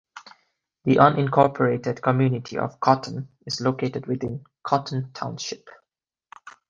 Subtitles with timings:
[0.85, 5.69] The unincorporated community of Cotton is located within Cotton Township.